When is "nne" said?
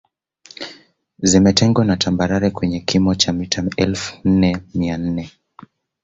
4.25-4.57, 4.97-5.31